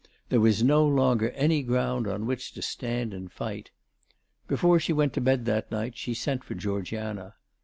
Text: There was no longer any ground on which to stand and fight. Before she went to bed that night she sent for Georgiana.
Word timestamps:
There 0.29 0.39
was 0.39 0.63
no 0.63 0.83
longer 0.83 1.29
any 1.33 1.61
ground 1.61 2.07
on 2.07 2.25
which 2.25 2.53
to 2.53 2.63
stand 2.63 3.13
and 3.13 3.31
fight. 3.31 3.69
Before 4.47 4.79
she 4.79 4.93
went 4.93 5.13
to 5.13 5.21
bed 5.21 5.45
that 5.45 5.69
night 5.69 5.95
she 5.95 6.15
sent 6.15 6.43
for 6.43 6.55
Georgiana. 6.55 7.35